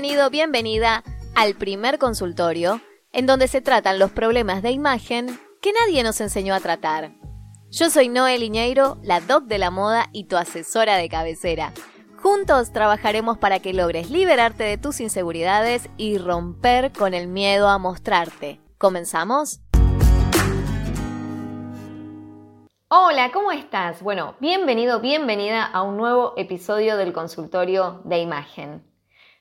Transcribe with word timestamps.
Bienvenido, 0.00 0.30
bienvenida 0.30 1.02
al 1.34 1.56
primer 1.56 1.98
consultorio, 1.98 2.80
en 3.10 3.26
donde 3.26 3.48
se 3.48 3.60
tratan 3.60 3.98
los 3.98 4.12
problemas 4.12 4.62
de 4.62 4.70
imagen 4.70 5.40
que 5.60 5.72
nadie 5.72 6.04
nos 6.04 6.20
enseñó 6.20 6.54
a 6.54 6.60
tratar. 6.60 7.10
Yo 7.68 7.90
soy 7.90 8.08
Noel 8.08 8.44
Iñeiro, 8.44 8.98
la 9.02 9.20
doc 9.20 9.46
de 9.46 9.58
la 9.58 9.72
moda 9.72 10.08
y 10.12 10.28
tu 10.28 10.36
asesora 10.36 10.98
de 10.98 11.08
cabecera. 11.08 11.72
Juntos 12.22 12.72
trabajaremos 12.72 13.38
para 13.38 13.58
que 13.58 13.72
logres 13.72 14.08
liberarte 14.08 14.62
de 14.62 14.78
tus 14.78 15.00
inseguridades 15.00 15.90
y 15.96 16.18
romper 16.18 16.92
con 16.92 17.12
el 17.12 17.26
miedo 17.26 17.66
a 17.66 17.78
mostrarte. 17.78 18.60
¿Comenzamos? 18.78 19.62
Hola, 22.86 23.32
¿cómo 23.32 23.50
estás? 23.50 24.00
Bueno, 24.00 24.36
bienvenido, 24.38 25.00
bienvenida 25.00 25.64
a 25.64 25.82
un 25.82 25.96
nuevo 25.96 26.34
episodio 26.36 26.96
del 26.96 27.12
consultorio 27.12 28.00
de 28.04 28.20
imagen. 28.20 28.87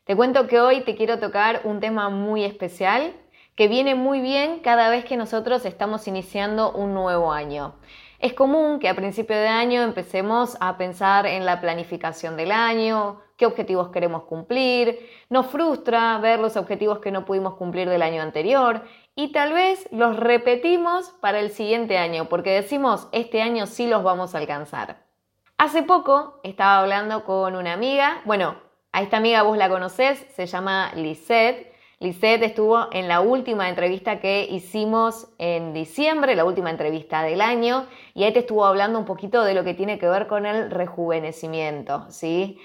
Te 0.08 0.16
cuento 0.16 0.48
que 0.48 0.62
hoy 0.62 0.80
te 0.86 0.96
quiero 0.96 1.20
tocar 1.20 1.60
un 1.66 1.82
tema 1.82 2.08
muy 2.08 2.46
especial 2.46 3.14
que 3.58 3.68
viene 3.68 3.94
muy 3.94 4.22
bien 4.22 4.60
cada 4.62 4.90
vez 4.90 5.04
que 5.04 5.18
nosotros 5.18 5.66
estamos 5.66 6.08
iniciando 6.08 6.72
un 6.72 6.94
nuevo 6.94 7.34
año. 7.34 7.76
Es 8.20 8.32
común 8.32 8.80
que 8.80 8.88
a 8.88 8.96
principio 8.96 9.36
de 9.36 9.50
año 9.50 9.82
empecemos 9.82 10.56
a 10.62 10.78
pensar 10.78 11.26
en 11.26 11.46
la 11.46 11.60
planificación 11.60 12.38
del 12.38 12.54
año, 12.54 13.20
qué 13.36 13.46
objetivos 13.46 13.90
queremos 13.90 14.24
cumplir, 14.24 14.98
nos 15.30 15.48
frustra 15.48 16.18
ver 16.20 16.40
los 16.40 16.56
objetivos 16.56 17.00
que 17.00 17.12
no 17.12 17.26
pudimos 17.26 17.56
cumplir 17.56 17.90
del 17.90 18.02
año 18.02 18.22
anterior 18.22 18.84
y 19.14 19.34
tal 19.34 19.52
vez 19.52 19.90
los 19.92 20.16
repetimos 20.16 21.10
para 21.20 21.42
el 21.42 21.52
siguiente 21.52 21.98
año 21.98 22.30
porque 22.30 22.52
decimos 22.52 23.10
este 23.12 23.42
año 23.42 23.66
sí 23.66 23.88
los 23.88 24.04
vamos 24.04 24.36
a 24.36 24.38
alcanzar. 24.38 25.04
Hace 25.58 25.84
poco 25.84 26.40
estaba 26.44 26.80
hablando 26.80 27.26
con 27.26 27.58
una 27.58 27.74
amiga, 27.74 28.22
bueno, 28.24 28.67
a 28.98 29.04
esta 29.04 29.18
amiga 29.18 29.44
vos 29.44 29.56
la 29.60 29.70
conocés, 29.70 30.26
se 30.36 30.48
llama 30.48 30.92
Lisette. 30.96 31.72
Lisette 32.00 32.42
estuvo 32.42 32.88
en 32.92 33.08
la 33.08 33.22
última 33.22 33.70
entrevista 33.70 34.20
que 34.20 34.48
hicimos 34.50 35.28
en 35.38 35.72
diciembre, 35.72 36.34
la 36.34 36.46
última 36.46 36.72
entrevista 36.72 37.22
del 37.22 37.42
año, 37.42 37.86
y 38.16 38.24
ahí 38.24 38.34
te 38.34 38.40
estuvo 38.40 38.66
hablando 38.66 38.98
un 38.98 39.06
poquito 39.06 39.44
de 39.44 39.54
lo 39.54 39.64
que 39.64 39.76
tiene 39.76 40.00
que 40.00 40.08
ver 40.08 40.26
con 40.26 40.48
el 40.48 40.72
rejuvenecimiento, 40.72 42.08
¿sí? 42.10 42.60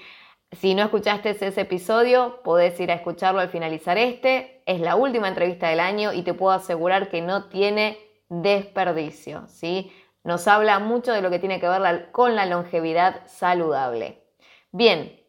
Si 0.53 0.73
no 0.73 0.81
escuchaste 0.81 1.29
ese 1.29 1.61
episodio, 1.61 2.39
podés 2.43 2.79
ir 2.79 2.89
a 2.89 2.95
escucharlo 2.95 3.39
al 3.39 3.49
finalizar 3.49 3.99
este. 3.99 4.63
Es 4.65 4.79
la 4.79 4.95
última 4.95 5.27
entrevista 5.27 5.69
del 5.69 5.81
año 5.81 6.13
y 6.13 6.23
te 6.23 6.33
puedo 6.33 6.53
asegurar 6.55 7.09
que 7.09 7.21
no 7.21 7.43
tiene 7.49 7.99
desperdicio, 8.29 9.45
¿sí? 9.49 9.91
Nos 10.23 10.47
habla 10.47 10.79
mucho 10.79 11.13
de 11.13 11.21
lo 11.21 11.29
que 11.29 11.37
tiene 11.37 11.59
que 11.59 11.69
ver 11.69 12.09
con 12.11 12.35
la 12.35 12.47
longevidad 12.47 13.21
saludable. 13.27 14.23
Bien, 14.71 15.22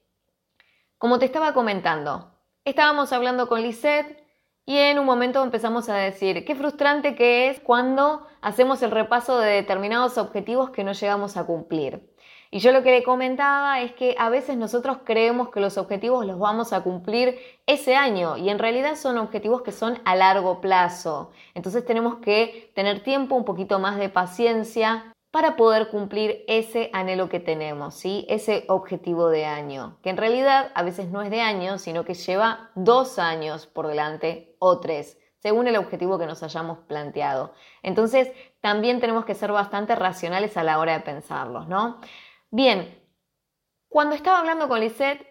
como 0.98 1.18
te 1.18 1.26
estaba 1.26 1.52
comentando, 1.52 2.32
estábamos 2.64 3.12
hablando 3.12 3.48
con 3.48 3.62
Lisette 3.62 4.24
y 4.66 4.78
en 4.78 4.98
un 4.98 5.04
momento 5.04 5.42
empezamos 5.42 5.88
a 5.88 5.96
decir 5.96 6.44
qué 6.44 6.54
frustrante 6.54 7.14
que 7.14 7.50
es 7.50 7.60
cuando 7.60 8.26
hacemos 8.40 8.82
el 8.82 8.90
repaso 8.90 9.38
de 9.38 9.52
determinados 9.52 10.16
objetivos 10.16 10.70
que 10.70 10.84
no 10.84 10.92
llegamos 10.92 11.36
a 11.36 11.44
cumplir. 11.44 12.14
Y 12.50 12.60
yo 12.60 12.70
lo 12.70 12.84
que 12.84 12.92
le 12.92 13.02
comentaba 13.02 13.80
es 13.80 13.92
que 13.92 14.14
a 14.16 14.30
veces 14.30 14.56
nosotros 14.56 14.98
creemos 15.04 15.50
que 15.50 15.58
los 15.58 15.76
objetivos 15.76 16.24
los 16.24 16.38
vamos 16.38 16.72
a 16.72 16.82
cumplir 16.82 17.36
ese 17.66 17.96
año 17.96 18.36
y 18.36 18.48
en 18.48 18.60
realidad 18.60 18.94
son 18.94 19.18
objetivos 19.18 19.62
que 19.62 19.72
son 19.72 19.98
a 20.04 20.14
largo 20.14 20.60
plazo. 20.60 21.32
Entonces 21.54 21.84
tenemos 21.84 22.18
que 22.18 22.70
tener 22.76 23.02
tiempo, 23.02 23.34
un 23.34 23.44
poquito 23.44 23.80
más 23.80 23.98
de 23.98 24.08
paciencia 24.08 25.13
para 25.34 25.56
poder 25.56 25.88
cumplir 25.88 26.44
ese 26.46 26.90
anhelo 26.92 27.28
que 27.28 27.40
tenemos, 27.40 27.96
¿sí? 27.96 28.24
ese 28.28 28.64
objetivo 28.68 29.30
de 29.30 29.46
año, 29.46 29.98
que 30.00 30.10
en 30.10 30.16
realidad 30.16 30.70
a 30.76 30.84
veces 30.84 31.08
no 31.08 31.22
es 31.22 31.30
de 31.30 31.40
año, 31.40 31.78
sino 31.78 32.04
que 32.04 32.14
lleva 32.14 32.70
dos 32.76 33.18
años 33.18 33.66
por 33.66 33.88
delante 33.88 34.54
o 34.60 34.78
tres, 34.78 35.18
según 35.40 35.66
el 35.66 35.74
objetivo 35.74 36.20
que 36.20 36.26
nos 36.26 36.44
hayamos 36.44 36.78
planteado. 36.86 37.52
Entonces, 37.82 38.30
también 38.60 39.00
tenemos 39.00 39.24
que 39.24 39.34
ser 39.34 39.50
bastante 39.50 39.96
racionales 39.96 40.56
a 40.56 40.62
la 40.62 40.78
hora 40.78 40.92
de 40.92 41.00
pensarlos, 41.00 41.66
¿no? 41.66 42.00
Bien, 42.52 42.96
cuando 43.88 44.14
estaba 44.14 44.38
hablando 44.38 44.68
con 44.68 44.78
Lisette, 44.78 45.26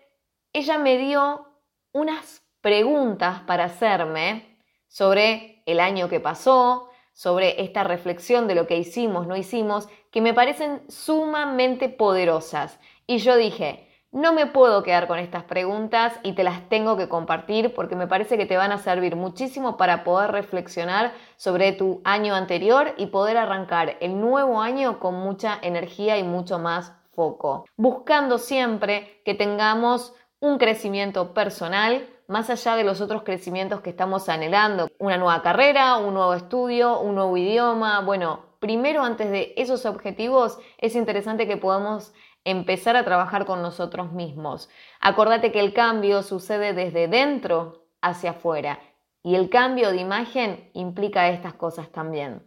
ella 0.52 0.78
me 0.80 0.98
dio 0.98 1.48
unas 1.94 2.46
preguntas 2.60 3.40
para 3.44 3.64
hacerme 3.64 4.60
sobre 4.90 5.64
el 5.66 5.80
año 5.80 6.10
que 6.10 6.20
pasó, 6.20 6.90
sobre 7.14 7.64
esta 7.64 7.84
reflexión 7.84 8.48
de 8.48 8.56
lo 8.56 8.68
que 8.68 8.78
hicimos, 8.78 9.28
no 9.28 9.36
hicimos, 9.36 9.88
que 10.12 10.22
me 10.22 10.34
parecen 10.34 10.82
sumamente 10.90 11.90
poderosas. 11.90 12.80
Y 13.08 13.20
yo 13.20 13.38
dije, 13.38 13.88
no 14.14 14.32
me 14.32 14.46
puedo 14.46 14.84
quedar 14.84 15.08
con 15.08 15.18
estas 15.18 15.44
preguntas 15.44 16.20
y 16.22 16.34
te 16.34 16.44
las 16.44 16.70
tengo 16.70 16.98
que 16.98 17.10
compartir 17.10 17.74
porque 17.74 17.96
me 17.96 18.06
parece 18.06 18.38
que 18.38 18.46
te 18.46 18.58
van 18.58 18.72
a 18.72 18.78
servir 18.78 19.16
muchísimo 19.16 19.76
para 19.76 20.04
poder 20.04 20.32
reflexionar 20.32 21.14
sobre 21.36 21.72
tu 21.72 22.02
año 22.04 22.36
anterior 22.36 22.94
y 22.98 23.08
poder 23.08 23.38
arrancar 23.38 23.98
el 24.02 24.20
nuevo 24.20 24.62
año 24.62 25.00
con 25.00 25.16
mucha 25.16 25.58
energía 25.64 26.20
y 26.20 26.24
mucho 26.24 26.60
más 26.60 26.94
foco. 27.14 27.66
Buscando 27.76 28.38
siempre 28.38 29.22
que 29.26 29.34
tengamos 29.34 30.14
un 30.40 30.60
crecimiento 30.60 31.34
personal, 31.34 32.08
más 32.34 32.50
allá 32.50 32.76
de 32.76 32.84
los 32.84 33.00
otros 33.00 33.22
crecimientos 33.22 33.82
que 33.82 33.92
estamos 33.92 34.28
anhelando, 34.28 34.90
una 34.98 35.18
nueva 35.18 35.44
carrera, 35.44 35.98
un 35.98 36.16
nuevo 36.16 36.34
estudio, 36.34 37.00
un 37.00 37.14
nuevo 37.14 37.38
idioma, 37.38 38.00
bueno, 38.00 38.56
primero 38.60 39.04
antes 39.04 39.30
de 39.30 39.54
esos 39.56 39.86
objetivos 39.86 40.58
es 40.80 40.96
interesante 40.96 41.46
que 41.46 41.58
podamos 41.58 42.12
empezar 42.44 42.96
a 42.96 43.06
trabajar 43.06 43.46
con 43.46 43.62
nosotros 43.62 44.14
mismos. 44.14 44.68
Acordate 45.00 45.52
que 45.52 45.60
el 45.60 45.76
cambio 45.76 46.24
sucede 46.24 46.74
desde 46.74 47.08
dentro 47.08 47.86
hacia 48.02 48.32
afuera 48.32 48.80
y 49.22 49.36
el 49.36 49.52
cambio 49.52 49.92
de 49.92 49.98
imagen 49.98 50.72
implica 50.74 51.30
estas 51.30 51.54
cosas 51.54 51.92
también. 51.92 52.42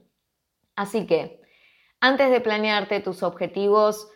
Así 0.74 1.06
que, 1.06 1.42
antes 2.00 2.32
de 2.32 2.40
planearte 2.40 2.98
tus 2.98 3.22
objetivos 3.22 4.10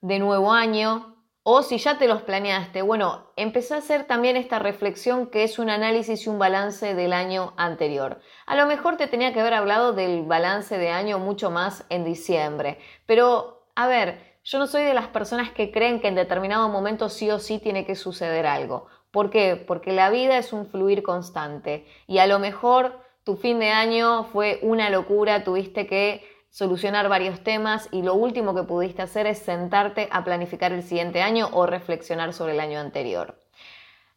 de 0.00 0.18
nuevo 0.18 0.52
año, 0.52 1.11
o 1.44 1.62
si 1.62 1.78
ya 1.78 1.98
te 1.98 2.06
los 2.06 2.22
planeaste, 2.22 2.82
bueno, 2.82 3.32
empecé 3.36 3.74
a 3.74 3.78
hacer 3.78 4.04
también 4.04 4.36
esta 4.36 4.58
reflexión 4.58 5.26
que 5.26 5.42
es 5.42 5.58
un 5.58 5.70
análisis 5.70 6.26
y 6.26 6.28
un 6.28 6.38
balance 6.38 6.94
del 6.94 7.12
año 7.12 7.52
anterior. 7.56 8.20
A 8.46 8.54
lo 8.54 8.66
mejor 8.66 8.96
te 8.96 9.08
tenía 9.08 9.32
que 9.32 9.40
haber 9.40 9.54
hablado 9.54 9.92
del 9.92 10.22
balance 10.22 10.78
de 10.78 10.90
año 10.90 11.18
mucho 11.18 11.50
más 11.50 11.84
en 11.88 12.04
diciembre, 12.04 12.78
pero 13.06 13.66
a 13.74 13.88
ver, 13.88 14.38
yo 14.44 14.58
no 14.58 14.66
soy 14.66 14.84
de 14.84 14.94
las 14.94 15.08
personas 15.08 15.50
que 15.50 15.72
creen 15.72 16.00
que 16.00 16.08
en 16.08 16.14
determinado 16.14 16.68
momento 16.68 17.08
sí 17.08 17.30
o 17.30 17.38
sí 17.38 17.58
tiene 17.58 17.84
que 17.84 17.96
suceder 17.96 18.46
algo. 18.46 18.86
¿Por 19.10 19.30
qué? 19.30 19.56
Porque 19.56 19.92
la 19.92 20.10
vida 20.10 20.38
es 20.38 20.52
un 20.52 20.66
fluir 20.66 21.02
constante 21.02 21.86
y 22.06 22.18
a 22.18 22.26
lo 22.26 22.38
mejor 22.38 23.00
tu 23.24 23.36
fin 23.36 23.58
de 23.58 23.70
año 23.70 24.24
fue 24.24 24.58
una 24.62 24.90
locura, 24.90 25.44
tuviste 25.44 25.86
que 25.86 26.24
solucionar 26.52 27.08
varios 27.08 27.42
temas 27.42 27.88
y 27.90 28.02
lo 28.02 28.14
último 28.14 28.54
que 28.54 28.62
pudiste 28.62 29.00
hacer 29.00 29.26
es 29.26 29.38
sentarte 29.38 30.08
a 30.12 30.22
planificar 30.22 30.70
el 30.70 30.82
siguiente 30.82 31.22
año 31.22 31.48
o 31.50 31.64
reflexionar 31.64 32.34
sobre 32.34 32.52
el 32.52 32.60
año 32.60 32.78
anterior. 32.78 33.40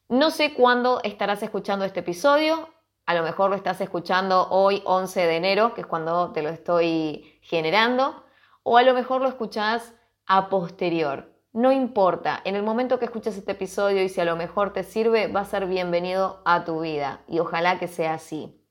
No 0.09 0.29
sé 0.31 0.53
cuándo 0.53 0.99
estarás 1.03 1.41
escuchando 1.43 1.85
este 1.85 2.01
episodio, 2.01 2.69
a 3.05 3.13
lo 3.13 3.23
mejor 3.23 3.49
lo 3.49 3.55
estás 3.55 3.79
escuchando 3.79 4.49
hoy 4.49 4.81
11 4.85 5.25
de 5.25 5.35
enero, 5.37 5.73
que 5.73 5.81
es 5.81 5.87
cuando 5.87 6.33
te 6.33 6.41
lo 6.41 6.49
estoy 6.49 7.39
generando, 7.41 8.25
o 8.63 8.77
a 8.77 8.83
lo 8.83 8.93
mejor 8.93 9.21
lo 9.21 9.29
escuchás 9.29 9.93
a 10.25 10.49
posterior. 10.49 11.31
No 11.53 11.71
importa, 11.71 12.41
en 12.43 12.57
el 12.57 12.63
momento 12.63 12.99
que 12.99 13.05
escuches 13.05 13.37
este 13.37 13.53
episodio 13.53 14.03
y 14.03 14.09
si 14.09 14.19
a 14.19 14.25
lo 14.25 14.35
mejor 14.35 14.73
te 14.73 14.83
sirve, 14.83 15.27
va 15.27 15.39
a 15.39 15.45
ser 15.45 15.67
bienvenido 15.67 16.41
a 16.43 16.65
tu 16.65 16.81
vida 16.81 17.21
y 17.29 17.39
ojalá 17.39 17.79
que 17.79 17.87
sea 17.87 18.15
así. 18.15 18.61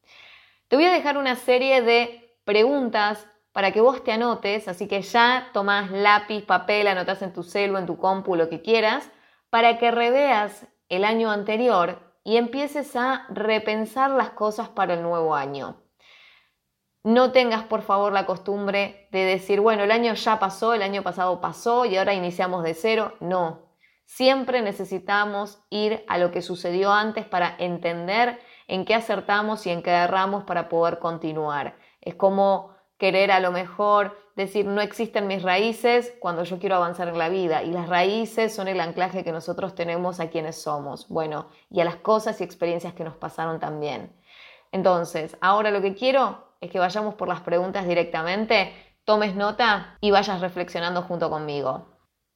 Te 0.68 0.76
voy 0.76 0.84
a 0.84 0.92
dejar 0.92 1.16
una 1.16 1.34
serie 1.34 1.80
de 1.80 2.36
preguntas 2.44 3.26
para 3.54 3.70
que 3.70 3.80
vos 3.80 4.02
te 4.02 4.10
anotes, 4.10 4.66
así 4.66 4.88
que 4.88 5.00
ya 5.00 5.48
tomás 5.52 5.92
lápiz, 5.92 6.44
papel, 6.44 6.88
anotas 6.88 7.22
en 7.22 7.32
tu 7.32 7.44
celu, 7.44 7.78
en 7.78 7.86
tu 7.86 7.96
compu, 7.96 8.34
lo 8.34 8.48
que 8.48 8.62
quieras, 8.62 9.08
para 9.48 9.78
que 9.78 9.92
reveas 9.92 10.66
el 10.88 11.04
año 11.04 11.30
anterior 11.30 12.00
y 12.24 12.36
empieces 12.36 12.96
a 12.96 13.26
repensar 13.28 14.10
las 14.10 14.30
cosas 14.30 14.70
para 14.70 14.94
el 14.94 15.02
nuevo 15.02 15.36
año. 15.36 15.80
No 17.04 17.30
tengas 17.30 17.62
por 17.62 17.82
favor 17.82 18.12
la 18.12 18.26
costumbre 18.26 19.08
de 19.12 19.24
decir, 19.24 19.60
bueno, 19.60 19.84
el 19.84 19.92
año 19.92 20.14
ya 20.14 20.40
pasó, 20.40 20.74
el 20.74 20.82
año 20.82 21.04
pasado 21.04 21.40
pasó 21.40 21.84
y 21.84 21.96
ahora 21.96 22.12
iniciamos 22.12 22.64
de 22.64 22.74
cero. 22.74 23.14
No, 23.20 23.68
siempre 24.04 24.62
necesitamos 24.62 25.62
ir 25.70 26.04
a 26.08 26.18
lo 26.18 26.32
que 26.32 26.42
sucedió 26.42 26.92
antes 26.92 27.24
para 27.24 27.54
entender 27.60 28.40
en 28.66 28.84
qué 28.84 28.96
acertamos 28.96 29.64
y 29.68 29.70
en 29.70 29.80
qué 29.84 29.92
erramos 29.92 30.42
para 30.42 30.68
poder 30.68 30.98
continuar. 30.98 31.76
Es 32.00 32.16
como 32.16 32.73
querer 32.98 33.30
a 33.30 33.40
lo 33.40 33.52
mejor 33.52 34.16
decir 34.36 34.66
no 34.66 34.80
existen 34.80 35.26
mis 35.26 35.42
raíces 35.42 36.14
cuando 36.20 36.44
yo 36.44 36.58
quiero 36.58 36.76
avanzar 36.76 37.08
en 37.08 37.18
la 37.18 37.28
vida 37.28 37.62
y 37.62 37.70
las 37.70 37.88
raíces 37.88 38.54
son 38.54 38.68
el 38.68 38.80
anclaje 38.80 39.24
que 39.24 39.32
nosotros 39.32 39.74
tenemos 39.74 40.20
a 40.20 40.30
quienes 40.30 40.60
somos, 40.60 41.08
bueno, 41.08 41.48
y 41.70 41.80
a 41.80 41.84
las 41.84 41.96
cosas 41.96 42.40
y 42.40 42.44
experiencias 42.44 42.94
que 42.94 43.04
nos 43.04 43.16
pasaron 43.16 43.60
también. 43.60 44.12
Entonces, 44.72 45.36
ahora 45.40 45.70
lo 45.70 45.80
que 45.82 45.94
quiero 45.94 46.56
es 46.60 46.70
que 46.70 46.78
vayamos 46.78 47.14
por 47.14 47.28
las 47.28 47.40
preguntas 47.40 47.86
directamente, 47.86 48.72
tomes 49.04 49.36
nota 49.36 49.98
y 50.00 50.10
vayas 50.10 50.40
reflexionando 50.40 51.02
junto 51.02 51.30
conmigo. 51.30 51.86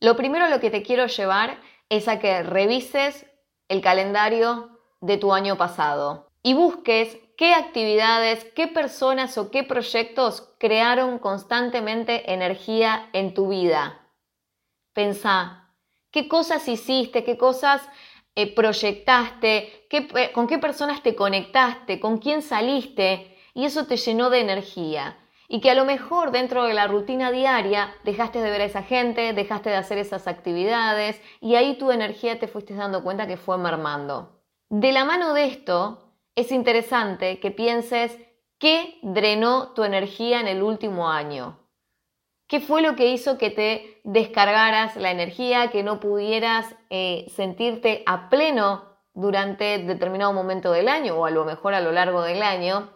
Lo 0.01 0.17
primero 0.17 0.49
lo 0.49 0.61
que 0.61 0.71
te 0.71 0.83
quiero 0.83 1.07
llevar 1.07 1.59
es 1.89 2.07
a 2.07 2.19
que 2.19 2.43
revises 2.43 3.27
el 3.69 3.81
calendario 3.81 4.79
de 5.01 5.17
tu 5.17 5.33
año 5.33 5.57
pasado 5.57 6.29
y 6.43 6.55
busques 6.55 7.19
qué 7.39 7.55
actividades, 7.55 8.45
qué 8.57 8.67
personas 8.67 9.39
o 9.39 9.53
qué 9.53 9.63
proyectos 9.63 10.53
crearon 10.59 11.21
constantemente 11.21 12.33
energía 12.33 13.09
en 13.13 13.33
tu 13.33 13.49
vida. 13.49 14.01
Pensá, 14.93 15.73
qué 16.11 16.27
cosas 16.27 16.67
hiciste, 16.67 17.23
qué 17.23 17.39
cosas 17.39 17.89
eh, 18.35 18.53
proyectaste, 18.53 19.87
qué, 19.89 20.33
con 20.35 20.49
qué 20.49 20.59
personas 20.59 21.01
te 21.05 21.15
conectaste, 21.15 22.01
con 22.01 22.19
quién 22.19 22.43
saliste 22.43 23.39
y 23.55 23.67
eso 23.67 23.87
te 23.87 23.97
llenó 23.97 24.31
de 24.31 24.41
energía. 24.41 25.17
Y 25.47 25.61
que 25.61 25.71
a 25.71 25.77
lo 25.77 25.85
mejor 25.85 26.33
dentro 26.33 26.65
de 26.65 26.75
la 26.75 26.89
rutina 26.89 27.31
diaria 27.31 27.95
dejaste 28.03 28.41
de 28.41 28.51
ver 28.51 28.63
a 28.63 28.65
esa 28.65 28.83
gente, 28.83 29.33
dejaste 29.33 29.71
de 29.71 29.77
hacer 29.77 29.99
esas 29.99 30.27
actividades 30.27 31.23
y 31.41 31.55
ahí 31.55 31.79
tu 31.79 31.93
energía 31.93 32.41
te 32.41 32.49
fuiste 32.49 32.75
dando 32.75 33.05
cuenta 33.05 33.29
que 33.29 33.37
fue 33.37 33.59
mermando. 33.59 34.43
De 34.69 34.91
la 34.91 35.05
mano 35.05 35.35
de 35.35 35.45
esto, 35.45 36.08
es 36.39 36.53
interesante 36.53 37.41
que 37.41 37.51
pienses 37.51 38.17
qué 38.59 38.99
drenó 39.03 39.73
tu 39.73 39.83
energía 39.83 40.39
en 40.39 40.47
el 40.47 40.63
último 40.63 41.11
año. 41.11 41.59
¿Qué 42.47 42.61
fue 42.61 42.81
lo 42.81 42.95
que 42.95 43.09
hizo 43.09 43.39
que 43.39 43.51
te 43.51 44.01
descargaras 44.05 44.97
la 44.97 45.11
energía, 45.11 45.71
que 45.71 45.83
no 45.83 45.99
pudieras 45.99 46.77
eh, 46.91 47.27
sentirte 47.35 48.05
a 48.07 48.29
pleno 48.31 48.85
durante 49.15 49.79
determinado 49.79 50.33
momento 50.33 50.71
del 50.71 50.89
año 50.89 51.17
o 51.17 51.27
a 51.27 51.31
lo 51.31 51.45
mejor 51.45 51.75
a 51.75 51.81
lo 51.81 51.91
largo 51.91 52.23
del 52.23 52.43
año? 52.43 52.89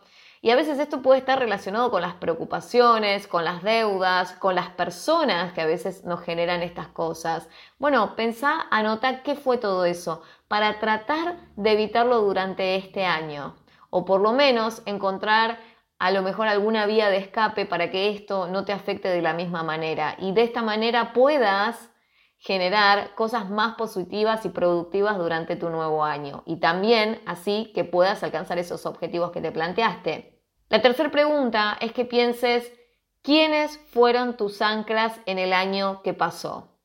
Y 0.44 0.50
a 0.50 0.56
veces 0.56 0.80
esto 0.80 1.02
puede 1.02 1.20
estar 1.20 1.38
relacionado 1.38 1.92
con 1.92 2.02
las 2.02 2.14
preocupaciones, 2.14 3.28
con 3.28 3.44
las 3.44 3.62
deudas, 3.62 4.32
con 4.32 4.56
las 4.56 4.70
personas 4.70 5.52
que 5.52 5.60
a 5.60 5.66
veces 5.66 6.04
nos 6.04 6.20
generan 6.20 6.62
estas 6.64 6.88
cosas. 6.88 7.48
Bueno, 7.78 8.16
pensá, 8.16 8.66
anota 8.72 9.22
qué 9.22 9.36
fue 9.36 9.58
todo 9.58 9.84
eso 9.84 10.22
para 10.48 10.80
tratar 10.80 11.36
de 11.54 11.72
evitarlo 11.72 12.20
durante 12.22 12.74
este 12.74 13.04
año. 13.04 13.54
O 13.90 14.04
por 14.04 14.20
lo 14.20 14.32
menos 14.32 14.82
encontrar 14.84 15.60
a 16.00 16.10
lo 16.10 16.22
mejor 16.22 16.48
alguna 16.48 16.86
vía 16.86 17.08
de 17.08 17.18
escape 17.18 17.64
para 17.64 17.92
que 17.92 18.10
esto 18.10 18.48
no 18.48 18.64
te 18.64 18.72
afecte 18.72 19.08
de 19.08 19.22
la 19.22 19.34
misma 19.34 19.62
manera. 19.62 20.16
Y 20.18 20.32
de 20.32 20.42
esta 20.42 20.62
manera 20.62 21.12
puedas 21.12 21.92
generar 22.38 23.14
cosas 23.14 23.48
más 23.48 23.76
positivas 23.76 24.44
y 24.44 24.48
productivas 24.48 25.16
durante 25.18 25.54
tu 25.54 25.70
nuevo 25.70 26.04
año 26.04 26.42
y 26.44 26.56
también 26.56 27.20
así 27.24 27.70
que 27.72 27.84
puedas 27.84 28.24
alcanzar 28.24 28.58
esos 28.58 28.84
objetivos 28.84 29.30
que 29.30 29.40
te 29.40 29.52
planteaste. 29.52 30.31
La 30.72 30.80
tercera 30.80 31.10
pregunta 31.10 31.76
es 31.82 31.92
que 31.92 32.06
pienses 32.06 32.72
quiénes 33.20 33.76
fueron 33.90 34.38
tus 34.38 34.62
anclas 34.62 35.20
en 35.26 35.38
el 35.38 35.52
año 35.52 36.00
que 36.00 36.14
pasó. 36.14 36.78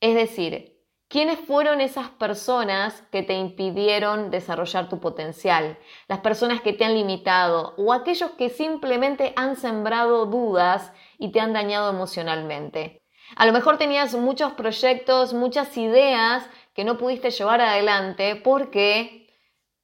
Es 0.00 0.14
decir, 0.14 0.78
quiénes 1.08 1.38
fueron 1.38 1.80
esas 1.80 2.10
personas 2.10 3.00
que 3.10 3.22
te 3.22 3.32
impidieron 3.32 4.30
desarrollar 4.30 4.90
tu 4.90 5.00
potencial, 5.00 5.78
las 6.08 6.20
personas 6.20 6.60
que 6.60 6.74
te 6.74 6.84
han 6.84 6.92
limitado 6.92 7.72
o 7.78 7.94
aquellos 7.94 8.32
que 8.32 8.50
simplemente 8.50 9.32
han 9.34 9.56
sembrado 9.56 10.26
dudas 10.26 10.92
y 11.16 11.32
te 11.32 11.40
han 11.40 11.54
dañado 11.54 11.88
emocionalmente. 11.88 13.02
A 13.34 13.46
lo 13.46 13.54
mejor 13.54 13.78
tenías 13.78 14.14
muchos 14.14 14.52
proyectos, 14.52 15.32
muchas 15.32 15.74
ideas 15.78 16.46
que 16.74 16.84
no 16.84 16.98
pudiste 16.98 17.30
llevar 17.30 17.62
adelante 17.62 18.36
porque 18.36 19.34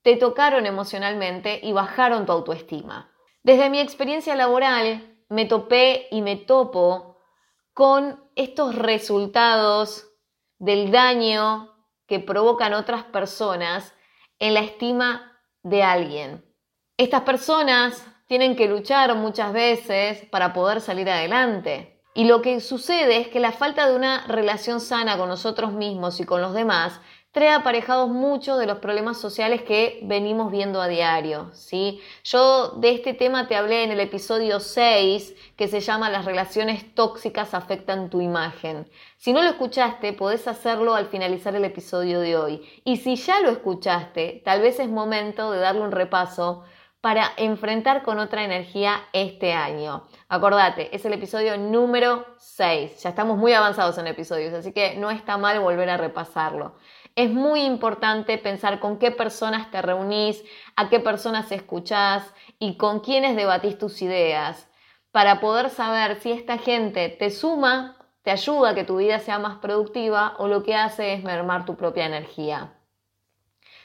te 0.02 0.16
tocaron 0.16 0.66
emocionalmente 0.66 1.60
y 1.62 1.72
bajaron 1.72 2.26
tu 2.26 2.32
autoestima. 2.32 3.10
Desde 3.48 3.70
mi 3.70 3.80
experiencia 3.80 4.34
laboral 4.34 5.16
me 5.30 5.46
topé 5.46 6.06
y 6.10 6.20
me 6.20 6.36
topo 6.36 7.16
con 7.72 8.22
estos 8.36 8.74
resultados 8.74 10.06
del 10.58 10.90
daño 10.90 11.72
que 12.06 12.20
provocan 12.20 12.74
otras 12.74 13.04
personas 13.04 13.94
en 14.38 14.52
la 14.52 14.60
estima 14.60 15.40
de 15.62 15.82
alguien. 15.82 16.44
Estas 16.98 17.22
personas 17.22 18.06
tienen 18.26 18.54
que 18.54 18.68
luchar 18.68 19.14
muchas 19.14 19.54
veces 19.54 20.26
para 20.26 20.52
poder 20.52 20.82
salir 20.82 21.08
adelante. 21.08 22.02
Y 22.12 22.24
lo 22.24 22.42
que 22.42 22.60
sucede 22.60 23.16
es 23.16 23.28
que 23.28 23.40
la 23.40 23.52
falta 23.52 23.88
de 23.88 23.96
una 23.96 24.26
relación 24.26 24.78
sana 24.78 25.16
con 25.16 25.30
nosotros 25.30 25.72
mismos 25.72 26.20
y 26.20 26.26
con 26.26 26.42
los 26.42 26.52
demás 26.52 27.00
trae 27.32 27.50
aparejados 27.50 28.08
muchos 28.08 28.58
de 28.58 28.66
los 28.66 28.78
problemas 28.78 29.20
sociales 29.20 29.62
que 29.62 30.00
venimos 30.02 30.50
viendo 30.50 30.80
a 30.80 30.88
diario, 30.88 31.50
¿sí? 31.52 32.00
Yo 32.24 32.70
de 32.70 32.92
este 32.92 33.12
tema 33.12 33.46
te 33.46 33.54
hablé 33.54 33.84
en 33.84 33.90
el 33.90 34.00
episodio 34.00 34.60
6, 34.60 35.34
que 35.56 35.68
se 35.68 35.80
llama 35.80 36.10
Las 36.10 36.24
relaciones 36.24 36.94
tóxicas 36.94 37.52
afectan 37.52 38.08
tu 38.08 38.22
imagen. 38.22 38.90
Si 39.18 39.32
no 39.32 39.42
lo 39.42 39.50
escuchaste, 39.50 40.14
podés 40.14 40.48
hacerlo 40.48 40.94
al 40.94 41.06
finalizar 41.06 41.54
el 41.54 41.64
episodio 41.64 42.20
de 42.20 42.36
hoy. 42.36 42.62
Y 42.84 42.96
si 42.96 43.16
ya 43.16 43.40
lo 43.40 43.50
escuchaste, 43.50 44.40
tal 44.44 44.62
vez 44.62 44.80
es 44.80 44.88
momento 44.88 45.52
de 45.52 45.58
darle 45.58 45.82
un 45.82 45.92
repaso 45.92 46.64
para 47.00 47.30
enfrentar 47.36 48.02
con 48.02 48.18
otra 48.18 48.42
energía 48.42 49.02
este 49.12 49.52
año. 49.52 50.08
Acordate, 50.28 50.94
es 50.96 51.04
el 51.04 51.12
episodio 51.12 51.56
número 51.56 52.26
6. 52.38 53.02
Ya 53.02 53.10
estamos 53.10 53.38
muy 53.38 53.52
avanzados 53.52 53.98
en 53.98 54.08
episodios, 54.08 54.52
así 54.52 54.72
que 54.72 54.96
no 54.96 55.10
está 55.10 55.36
mal 55.36 55.60
volver 55.60 55.90
a 55.90 55.96
repasarlo 55.96 56.74
es 57.18 57.32
muy 57.32 57.62
importante 57.62 58.38
pensar 58.38 58.78
con 58.78 59.00
qué 59.00 59.10
personas 59.10 59.72
te 59.72 59.82
reunís, 59.82 60.44
a 60.76 60.88
qué 60.88 61.00
personas 61.00 61.50
escuchás 61.50 62.32
y 62.60 62.76
con 62.76 63.00
quiénes 63.00 63.34
debatís 63.34 63.76
tus 63.76 64.02
ideas, 64.02 64.70
para 65.10 65.40
poder 65.40 65.68
saber 65.68 66.20
si 66.20 66.30
esta 66.30 66.58
gente 66.58 67.08
te 67.08 67.30
suma, 67.30 67.96
te 68.22 68.30
ayuda 68.30 68.70
a 68.70 68.74
que 68.76 68.84
tu 68.84 68.98
vida 68.98 69.18
sea 69.18 69.40
más 69.40 69.58
productiva 69.58 70.36
o 70.38 70.46
lo 70.46 70.62
que 70.62 70.76
hace 70.76 71.12
es 71.12 71.24
mermar 71.24 71.64
tu 71.64 71.74
propia 71.74 72.06
energía. 72.06 72.78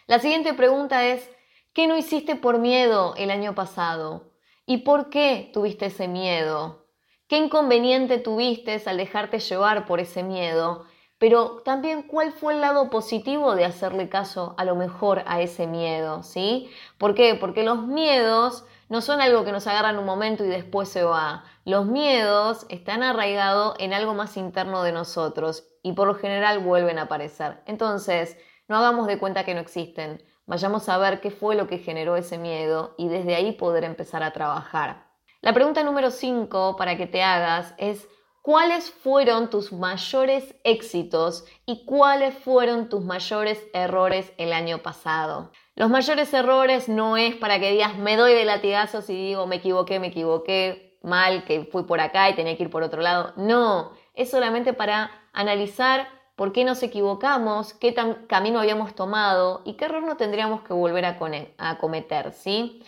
La 0.06 0.20
siguiente 0.20 0.54
pregunta 0.54 1.08
es, 1.08 1.28
¿qué 1.74 1.88
no 1.88 1.98
hiciste 1.98 2.36
por 2.36 2.60
miedo 2.60 3.16
el 3.18 3.32
año 3.32 3.56
pasado? 3.56 4.32
¿Y 4.68 4.84
por 4.84 5.10
qué 5.10 5.50
tuviste 5.52 5.88
ese 5.88 6.08
miedo? 6.08 6.86
¿Qué 7.28 7.38
inconveniente 7.38 8.20
tuviste 8.20 8.80
al 8.86 8.98
dejarte 8.98 9.40
llevar 9.40 9.88
por 9.88 10.00
ese 10.00 10.22
miedo? 10.22 10.86
Pero 11.24 11.62
también 11.64 12.04
cuál 12.04 12.34
fue 12.34 12.54
el 12.54 12.60
lado 12.60 12.90
positivo 12.90 13.56
de 13.56 13.64
hacerle 13.64 14.10
caso 14.10 14.56
a 14.58 14.66
lo 14.66 14.76
mejor 14.76 15.24
a 15.26 15.40
ese 15.40 15.68
miedo, 15.68 16.22
¿sí? 16.22 16.70
¿Por 16.98 17.16
qué? 17.16 17.36
Porque 17.36 17.64
los 17.64 17.88
miedos 17.88 18.66
no 18.90 19.00
son 19.00 19.22
algo 19.22 19.46
que 19.46 19.54
nos 19.54 19.66
agarran 19.66 19.98
un 19.98 20.06
momento 20.06 20.44
y 20.44 20.50
después 20.50 20.90
se 20.90 21.06
va. 21.06 21.46
Los 21.64 21.86
miedos 21.86 22.66
están 22.68 23.04
arraigados 23.04 23.76
en 23.80 23.94
algo 23.94 24.14
más 24.14 24.36
interno 24.36 24.84
de 24.84 24.92
nosotros 24.92 25.66
y 25.82 25.94
por 25.94 26.10
lo 26.10 26.16
general 26.16 26.60
vuelven 26.60 27.00
a 27.00 27.04
aparecer. 27.04 27.64
Entonces, 27.68 28.38
no 28.68 28.76
hagamos 28.76 29.08
de 29.08 29.18
cuenta 29.18 29.46
que 29.46 29.54
no 29.54 29.62
existen. 29.62 30.22
Vayamos 30.46 30.90
a 30.90 30.98
ver 30.98 31.22
qué 31.22 31.32
fue 31.32 31.56
lo 31.56 31.68
que 31.68 31.78
generó 31.78 32.18
ese 32.18 32.38
miedo 32.38 32.96
y 32.98 33.08
desde 33.08 33.36
ahí 33.36 33.54
poder 33.54 33.86
empezar 33.86 34.24
a 34.24 34.34
trabajar. 34.34 35.08
La 35.40 35.54
pregunta 35.54 35.86
número 35.86 36.12
5 36.12 36.76
para 36.76 36.98
que 36.98 37.08
te 37.08 37.24
hagas 37.24 37.76
es 37.78 38.10
¿Cuáles 38.44 38.92
fueron 38.92 39.50
tus 39.50 39.72
mayores 39.72 40.54
éxitos 40.66 41.46
y 41.66 41.86
cuáles 41.86 42.38
fueron 42.38 42.90
tus 42.90 43.02
mayores 43.02 43.66
errores 43.74 44.34
el 44.38 44.52
año 44.52 44.80
pasado? 44.80 45.54
Los 45.76 45.90
mayores 45.90 46.34
errores 46.34 46.90
no 46.90 47.16
es 47.16 47.36
para 47.36 47.62
que 47.62 47.72
digas 47.72 47.98
me 47.98 48.18
doy 48.18 48.34
de 48.34 48.44
latigazos 48.44 49.10
y 49.10 49.14
digo 49.14 49.48
me 49.48 49.56
equivoqué, 49.56 50.02
me 50.02 50.08
equivoqué 50.08 50.98
mal, 51.04 51.46
que 51.46 51.64
fui 51.72 51.84
por 51.84 52.02
acá 52.02 52.30
y 52.30 52.36
tenía 52.36 52.58
que 52.58 52.64
ir 52.64 52.70
por 52.70 52.84
otro 52.84 53.02
lado. 53.02 53.32
No, 53.38 53.94
es 54.14 54.32
solamente 54.32 54.74
para 54.74 55.10
analizar 55.32 56.10
por 56.36 56.52
qué 56.52 56.66
nos 56.66 56.84
equivocamos, 56.84 57.74
qué 57.74 57.96
camino 58.28 58.60
habíamos 58.60 58.94
tomado 58.94 59.62
y 59.64 59.76
qué 59.76 59.86
error 59.86 60.04
no 60.04 60.18
tendríamos 60.18 60.64
que 60.64 60.74
volver 60.74 61.06
a, 61.06 61.78
cometer, 61.78 62.34
¿sí? 62.34 62.84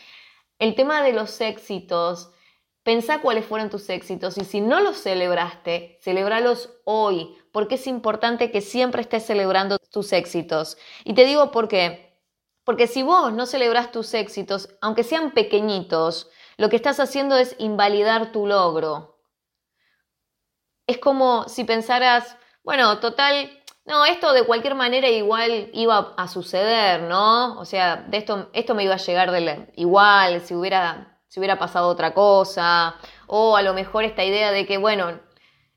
El 0.59 0.75
tema 0.75 1.01
de 1.01 1.13
los 1.13 1.39
éxitos 1.39 2.34
Pensá 2.85 3.19
cuáles 3.19 3.47
fueron 3.47 3.71
tus 3.71 3.89
éxitos 3.89 4.37
y 4.37 4.45
si 4.45 4.61
no 4.61 4.79
los 4.79 4.97
celebraste, 4.97 5.97
celebralos 6.01 6.69
hoy, 6.83 7.35
porque 7.51 7.75
es 7.75 7.87
importante 7.87 8.51
que 8.51 8.61
siempre 8.61 9.01
estés 9.01 9.25
celebrando 9.25 9.79
tus 9.79 10.13
éxitos. 10.13 10.77
Y 11.03 11.15
te 11.15 11.25
digo 11.25 11.49
por 11.49 11.67
qué. 11.67 12.15
Porque 12.63 12.85
si 12.85 13.01
vos 13.01 13.33
no 13.33 13.47
celebras 13.47 13.91
tus 13.91 14.13
éxitos, 14.13 14.69
aunque 14.81 15.03
sean 15.03 15.31
pequeñitos, 15.31 16.29
lo 16.57 16.69
que 16.69 16.75
estás 16.75 16.99
haciendo 16.99 17.37
es 17.37 17.55
invalidar 17.57 18.31
tu 18.31 18.45
logro. 18.45 19.17
Es 20.85 20.99
como 20.99 21.49
si 21.49 21.63
pensaras, 21.63 22.37
bueno, 22.63 22.99
total, 22.99 23.49
no, 23.85 24.05
esto 24.05 24.31
de 24.31 24.43
cualquier 24.43 24.75
manera 24.75 25.09
igual 25.09 25.71
iba 25.73 26.13
a 26.17 26.27
suceder, 26.27 27.01
¿no? 27.01 27.59
O 27.59 27.65
sea, 27.65 27.95
de 27.95 28.17
esto, 28.17 28.51
esto 28.53 28.75
me 28.75 28.83
iba 28.83 28.93
a 28.93 28.97
llegar 28.97 29.31
igual, 29.73 30.41
si 30.41 30.53
hubiera 30.53 31.14
si 31.27 31.39
hubiera 31.39 31.59
pasado 31.59 31.87
otra 31.87 32.13
cosa, 32.13 32.95
o 33.27 33.55
a 33.55 33.61
lo 33.61 33.73
mejor 33.73 34.03
esta 34.03 34.23
idea 34.23 34.51
de 34.51 34.65
que, 34.65 34.77
bueno, 34.77 35.19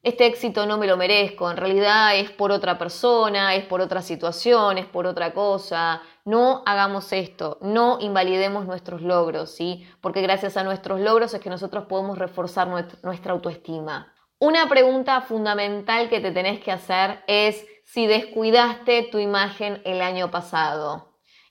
este 0.02 0.26
éxito 0.26 0.64
no 0.64 0.78
me 0.78 0.86
lo 0.86 0.96
merezco, 0.96 1.50
en 1.50 1.56
realidad 1.56 2.16
es 2.16 2.30
por 2.30 2.52
otra 2.52 2.78
persona, 2.78 3.56
es 3.56 3.64
por 3.64 3.80
otra 3.80 4.00
situación, 4.00 4.78
es 4.78 4.86
por 4.86 5.06
otra 5.06 5.34
cosa. 5.34 6.02
No 6.24 6.62
hagamos 6.66 7.12
esto, 7.12 7.58
no 7.62 7.98
invalidemos 8.00 8.64
nuestros 8.64 9.02
logros, 9.02 9.50
¿sí? 9.50 9.88
Porque 10.00 10.22
gracias 10.22 10.56
a 10.56 10.62
nuestros 10.62 11.00
logros 11.00 11.34
es 11.34 11.40
que 11.40 11.50
nosotros 11.50 11.86
podemos 11.86 12.16
reforzar 12.16 12.68
nuestra 13.02 13.32
autoestima. 13.32 14.14
Una 14.38 14.68
pregunta 14.68 15.20
fundamental 15.20 16.08
que 16.08 16.20
te 16.20 16.30
tenés 16.30 16.60
que 16.60 16.70
hacer 16.70 17.24
es 17.26 17.66
si 17.84 18.06
descuidaste 18.06 19.08
tu 19.10 19.18
imagen 19.18 19.82
el 19.84 20.00
año 20.00 20.30
pasado. 20.30 21.07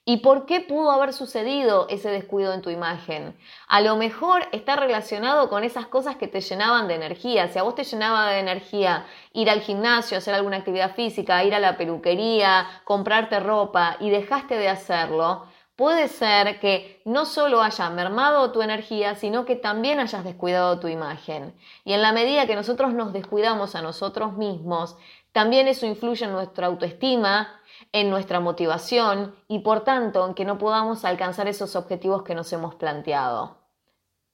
¿Y 0.10 0.20
por 0.20 0.46
qué 0.46 0.62
pudo 0.62 0.92
haber 0.92 1.12
sucedido 1.12 1.86
ese 1.90 2.10
descuido 2.10 2.54
en 2.54 2.62
tu 2.62 2.70
imagen? 2.70 3.38
A 3.68 3.82
lo 3.82 3.98
mejor 3.98 4.48
está 4.54 4.78
relacionado 4.78 5.50
con 5.50 5.66
esas 5.66 5.88
cosas 5.88 6.16
que 6.16 6.30
te 6.30 6.40
llenaban 6.40 6.88
de 6.88 6.96
energía. 6.96 7.50
Si 7.50 7.60
a 7.60 7.64
vos 7.64 7.76
te 7.76 7.84
llenaba 7.84 8.30
de 8.30 8.40
energía 8.40 9.06
ir 9.34 9.50
al 9.50 9.60
gimnasio, 9.60 10.18
hacer 10.18 10.34
alguna 10.34 10.56
actividad 10.56 10.96
física, 10.96 11.44
ir 11.44 11.54
a 11.54 11.60
la 11.60 11.76
peluquería, 11.76 12.68
comprarte 12.86 13.42
ropa 13.42 13.98
y 14.00 14.10
dejaste 14.10 14.58
de 14.58 14.70
hacerlo, 14.70 15.46
puede 15.76 16.08
ser 16.08 16.62
que 16.62 17.02
no 17.04 17.26
solo 17.26 17.62
haya 17.62 17.90
mermado 17.90 18.54
tu 18.54 18.62
energía, 18.62 19.16
sino 19.16 19.44
que 19.44 19.58
también 19.58 20.00
hayas 20.00 20.24
descuidado 20.24 20.80
tu 20.80 20.88
imagen. 20.88 21.54
Y 21.84 21.92
en 21.92 22.02
la 22.02 22.14
medida 22.14 22.48
que 22.48 22.56
nosotros 22.56 22.94
nos 22.94 23.12
descuidamos 23.12 23.76
a 23.76 23.82
nosotros 23.82 24.38
mismos, 24.38 24.96
también 25.34 25.68
eso 25.68 25.86
influye 25.86 26.26
en 26.26 26.32
nuestra 26.32 26.68
autoestima, 26.68 27.60
en 27.92 28.10
nuestra 28.10 28.40
motivación 28.40 29.36
y 29.48 29.60
por 29.60 29.84
tanto 29.84 30.26
en 30.28 30.34
que 30.34 30.46
no 30.46 30.58
podamos 30.58 31.06
alcanzar 31.06 31.48
esos 31.48 31.76
objetivos 31.76 32.24
que 32.24 32.36
nos 32.36 32.52
hemos 32.54 32.76
planteado. 32.76 33.58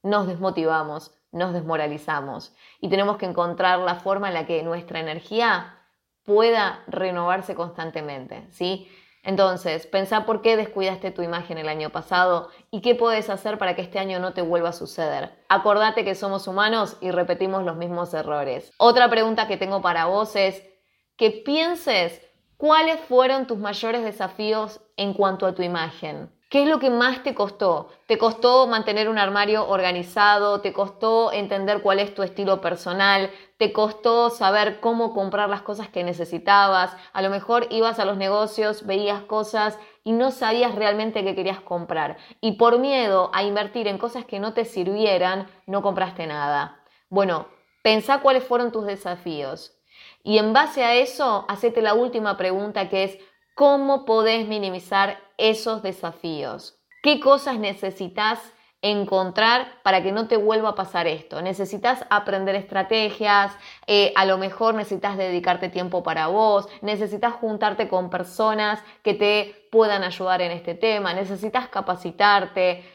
Nos 0.02 0.28
desmotivamos, 0.28 1.14
nos 1.32 1.54
desmoralizamos 1.54 2.54
y 2.80 2.90
tenemos 2.90 3.18
que 3.18 3.26
encontrar 3.26 3.80
la 3.80 3.96
forma 3.96 4.28
en 4.28 4.34
la 4.34 4.46
que 4.46 4.64
nuestra 4.64 5.00
energía 5.00 5.80
pueda 6.24 6.84
renovarse 6.88 7.56
constantemente, 7.56 8.48
¿sí? 8.52 8.88
Entonces, 9.24 9.88
pensá 9.88 10.26
por 10.26 10.42
qué 10.42 10.58
descuidaste 10.58 11.12
tu 11.12 11.22
imagen 11.22 11.58
el 11.58 11.70
año 11.70 11.92
pasado 11.92 12.50
y 12.72 12.82
qué 12.82 12.94
puedes 12.94 13.30
hacer 13.30 13.58
para 13.58 13.74
que 13.74 13.82
este 13.82 13.98
año 13.98 14.20
no 14.20 14.34
te 14.34 14.42
vuelva 14.42 14.70
a 14.70 14.74
suceder. 14.74 15.32
Acordate 15.48 16.04
que 16.04 16.14
somos 16.14 16.46
humanos 16.48 16.98
y 17.00 17.10
repetimos 17.10 17.64
los 17.64 17.78
mismos 17.78 18.14
errores. 18.14 18.74
Otra 18.78 19.10
pregunta 19.10 19.48
que 19.48 19.56
tengo 19.56 19.82
para 19.82 20.06
vos 20.06 20.36
es 20.36 20.62
que 21.16 21.32
pienses 21.32 22.22
¿Cuáles 22.64 23.02
fueron 23.02 23.46
tus 23.46 23.58
mayores 23.58 24.06
desafíos 24.06 24.80
en 24.96 25.14
cuanto 25.14 25.46
a 25.46 25.54
tu 25.54 25.64
imagen? 25.64 26.32
¿Qué 26.50 26.64
es 26.64 26.70
lo 26.70 26.80
que 26.80 26.90
más 26.90 27.22
te 27.22 27.36
costó? 27.36 27.90
¿Te 28.08 28.18
costó 28.18 28.68
mantener 28.68 29.10
un 29.10 29.18
armario 29.18 29.68
organizado? 29.68 30.62
¿Te 30.62 30.72
costó 30.72 31.34
entender 31.34 31.82
cuál 31.82 32.00
es 32.00 32.16
tu 32.16 32.24
estilo 32.24 32.62
personal? 32.62 33.30
¿Te 33.58 33.74
costó 33.74 34.30
saber 34.30 34.80
cómo 34.80 35.14
comprar 35.14 35.50
las 35.50 35.62
cosas 35.62 35.90
que 35.90 36.06
necesitabas? 36.06 36.96
A 37.12 37.22
lo 37.22 37.30
mejor 37.30 37.68
ibas 37.70 38.00
a 38.00 38.06
los 38.06 38.16
negocios, 38.16 38.86
veías 38.86 39.24
cosas 39.24 39.78
y 40.06 40.14
no 40.14 40.32
sabías 40.32 40.74
realmente 40.74 41.26
qué 41.26 41.36
querías 41.36 41.60
comprar. 41.60 42.16
Y 42.40 42.54
por 42.54 42.80
miedo 42.80 43.30
a 43.34 43.44
invertir 43.44 43.90
en 43.90 43.98
cosas 43.98 44.24
que 44.24 44.40
no 44.40 44.54
te 44.54 44.64
sirvieran, 44.64 45.48
no 45.68 45.82
compraste 45.82 46.28
nada. 46.28 46.82
Bueno, 47.10 47.46
pensá 47.82 48.22
cuáles 48.22 48.46
fueron 48.46 48.72
tus 48.72 48.86
desafíos. 48.86 49.73
Y 50.24 50.38
en 50.38 50.54
base 50.54 50.84
a 50.84 50.96
eso, 50.96 51.46
hacete 51.50 51.82
la 51.82 51.94
última 51.94 52.38
pregunta 52.38 52.88
que 52.88 53.04
es, 53.04 53.18
¿cómo 53.56 54.06
podés 54.06 54.48
minimizar 54.48 55.20
esos 55.38 55.84
desafíos? 55.84 56.80
¿Qué 57.04 57.20
cosas 57.20 57.60
necesitas 57.60 58.40
encontrar 58.82 59.82
para 59.84 60.02
que 60.02 60.14
no 60.14 60.28
te 60.30 60.38
vuelva 60.38 60.70
a 60.70 60.76
pasar 60.76 61.08
esto? 61.08 61.42
Necesitas 61.42 62.06
aprender 62.10 62.56
estrategias, 62.56 63.54
eh, 63.86 64.14
a 64.16 64.26
lo 64.26 64.38
mejor 64.38 64.76
necesitas 64.76 65.18
dedicarte 65.18 65.68
tiempo 65.68 66.04
para 66.04 66.28
vos, 66.28 66.70
necesitas 66.82 67.34
juntarte 67.34 67.90
con 67.90 68.10
personas 68.10 68.82
que 69.04 69.14
te 69.14 69.68
puedan 69.72 70.04
ayudar 70.04 70.42
en 70.42 70.52
este 70.52 70.74
tema, 70.74 71.14
necesitas 71.14 71.68
capacitarte, 71.68 72.86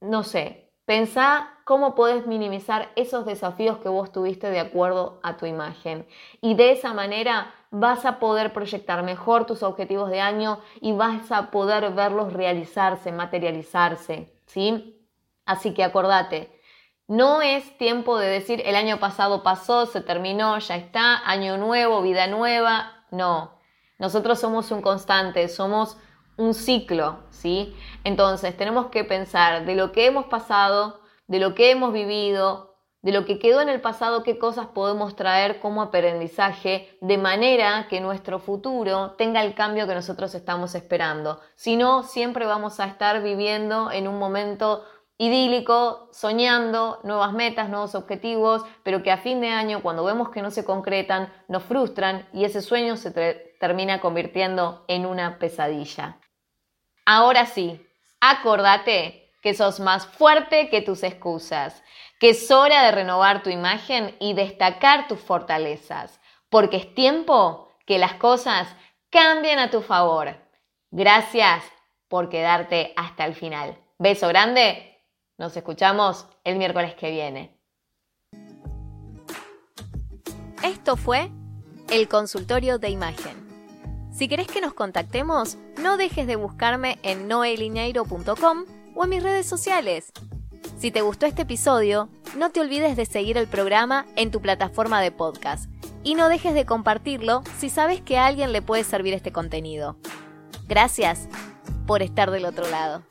no 0.00 0.22
sé, 0.22 0.72
pensá 0.86 1.59
cómo 1.70 1.94
puedes 1.94 2.26
minimizar 2.26 2.90
esos 2.96 3.24
desafíos 3.24 3.78
que 3.78 3.88
vos 3.88 4.10
tuviste 4.10 4.50
de 4.50 4.58
acuerdo 4.58 5.20
a 5.22 5.36
tu 5.36 5.46
imagen. 5.46 6.04
Y 6.40 6.54
de 6.56 6.72
esa 6.72 6.94
manera 6.94 7.54
vas 7.70 8.04
a 8.04 8.18
poder 8.18 8.52
proyectar 8.52 9.04
mejor 9.04 9.46
tus 9.46 9.62
objetivos 9.62 10.10
de 10.10 10.20
año 10.20 10.58
y 10.80 10.90
vas 10.90 11.30
a 11.30 11.52
poder 11.52 11.92
verlos 11.92 12.32
realizarse, 12.32 13.12
materializarse, 13.12 14.34
¿sí? 14.46 15.00
Así 15.46 15.72
que 15.72 15.84
acordate, 15.84 16.60
no 17.06 17.40
es 17.40 17.78
tiempo 17.78 18.18
de 18.18 18.26
decir 18.26 18.60
el 18.66 18.74
año 18.74 18.98
pasado 18.98 19.44
pasó, 19.44 19.86
se 19.86 20.00
terminó, 20.00 20.58
ya 20.58 20.74
está, 20.74 21.18
año 21.24 21.56
nuevo, 21.56 22.02
vida 22.02 22.26
nueva. 22.26 23.04
No, 23.12 23.60
nosotros 23.96 24.40
somos 24.40 24.72
un 24.72 24.82
constante, 24.82 25.46
somos 25.46 25.96
un 26.36 26.52
ciclo, 26.52 27.20
¿sí? 27.30 27.76
Entonces 28.02 28.56
tenemos 28.56 28.86
que 28.86 29.04
pensar 29.04 29.64
de 29.66 29.76
lo 29.76 29.92
que 29.92 30.06
hemos 30.06 30.24
pasado, 30.24 30.99
de 31.30 31.38
lo 31.38 31.54
que 31.54 31.70
hemos 31.70 31.92
vivido, 31.92 32.74
de 33.02 33.12
lo 33.12 33.24
que 33.24 33.38
quedó 33.38 33.60
en 33.60 33.68
el 33.68 33.80
pasado, 33.80 34.24
qué 34.24 34.36
cosas 34.36 34.66
podemos 34.66 35.14
traer 35.14 35.60
como 35.60 35.80
aprendizaje, 35.80 36.98
de 37.00 37.18
manera 37.18 37.86
que 37.88 38.00
nuestro 38.00 38.40
futuro 38.40 39.12
tenga 39.12 39.40
el 39.44 39.54
cambio 39.54 39.86
que 39.86 39.94
nosotros 39.94 40.34
estamos 40.34 40.74
esperando. 40.74 41.40
Si 41.54 41.76
no, 41.76 42.02
siempre 42.02 42.46
vamos 42.46 42.80
a 42.80 42.86
estar 42.86 43.22
viviendo 43.22 43.92
en 43.92 44.08
un 44.08 44.18
momento 44.18 44.82
idílico, 45.18 46.08
soñando 46.10 46.98
nuevas 47.04 47.32
metas, 47.32 47.68
nuevos 47.68 47.94
objetivos, 47.94 48.64
pero 48.82 49.04
que 49.04 49.12
a 49.12 49.18
fin 49.18 49.40
de 49.40 49.50
año, 49.50 49.82
cuando 49.82 50.02
vemos 50.02 50.30
que 50.30 50.42
no 50.42 50.50
se 50.50 50.64
concretan, 50.64 51.32
nos 51.46 51.62
frustran 51.62 52.28
y 52.32 52.44
ese 52.44 52.60
sueño 52.60 52.96
se 52.96 53.12
termina 53.60 54.00
convirtiendo 54.00 54.84
en 54.88 55.06
una 55.06 55.38
pesadilla. 55.38 56.18
Ahora 57.06 57.46
sí, 57.46 57.86
acordate 58.20 59.29
que 59.40 59.54
sos 59.54 59.80
más 59.80 60.06
fuerte 60.06 60.68
que 60.68 60.82
tus 60.82 61.02
excusas, 61.02 61.82
que 62.18 62.30
es 62.30 62.50
hora 62.50 62.84
de 62.84 62.92
renovar 62.92 63.42
tu 63.42 63.50
imagen 63.50 64.14
y 64.20 64.34
destacar 64.34 65.08
tus 65.08 65.20
fortalezas, 65.20 66.20
porque 66.48 66.76
es 66.76 66.94
tiempo 66.94 67.72
que 67.86 67.98
las 67.98 68.14
cosas 68.14 68.68
cambien 69.08 69.58
a 69.58 69.70
tu 69.70 69.80
favor. 69.80 70.36
Gracias 70.90 71.64
por 72.08 72.28
quedarte 72.28 72.92
hasta 72.96 73.24
el 73.24 73.34
final. 73.34 73.78
Beso 73.98 74.28
grande, 74.28 75.04
nos 75.38 75.56
escuchamos 75.56 76.26
el 76.44 76.56
miércoles 76.56 76.94
que 76.94 77.10
viene. 77.10 77.56
Esto 80.62 80.96
fue 80.96 81.30
el 81.90 82.08
consultorio 82.08 82.78
de 82.78 82.90
imagen. 82.90 83.48
Si 84.12 84.28
querés 84.28 84.48
que 84.48 84.60
nos 84.60 84.74
contactemos, 84.74 85.56
no 85.78 85.96
dejes 85.96 86.26
de 86.26 86.36
buscarme 86.36 86.98
en 87.02 87.28
noelineiro.com 87.28 88.79
o 89.00 89.04
en 89.04 89.10
mis 89.10 89.22
redes 89.22 89.46
sociales. 89.46 90.12
Si 90.78 90.90
te 90.90 91.00
gustó 91.00 91.24
este 91.24 91.42
episodio, 91.42 92.10
no 92.36 92.50
te 92.50 92.60
olvides 92.60 92.96
de 92.96 93.06
seguir 93.06 93.38
el 93.38 93.46
programa 93.46 94.04
en 94.14 94.30
tu 94.30 94.42
plataforma 94.42 95.00
de 95.00 95.10
podcast 95.10 95.70
y 96.02 96.16
no 96.16 96.28
dejes 96.28 96.52
de 96.52 96.66
compartirlo 96.66 97.42
si 97.58 97.70
sabes 97.70 98.02
que 98.02 98.18
a 98.18 98.26
alguien 98.26 98.52
le 98.52 98.60
puede 98.60 98.84
servir 98.84 99.14
este 99.14 99.32
contenido. 99.32 99.96
Gracias 100.68 101.28
por 101.86 102.02
estar 102.02 102.30
del 102.30 102.44
otro 102.44 102.68
lado. 102.68 103.02